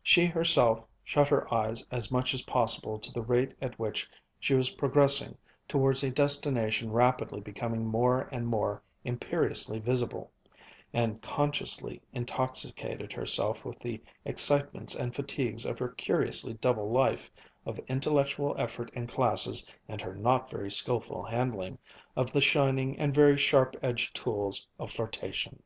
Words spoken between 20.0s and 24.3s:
her not very skilful handling of the shining and very sharp edged